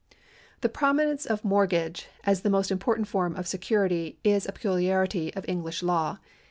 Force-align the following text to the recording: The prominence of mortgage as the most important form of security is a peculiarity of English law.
The 0.61 0.67
prominence 0.67 1.27
of 1.27 1.45
mortgage 1.45 2.07
as 2.23 2.41
the 2.41 2.49
most 2.49 2.71
important 2.71 3.07
form 3.07 3.35
of 3.35 3.45
security 3.47 4.17
is 4.23 4.47
a 4.47 4.51
peculiarity 4.51 5.31
of 5.35 5.45
English 5.47 5.83
law. 5.83 6.17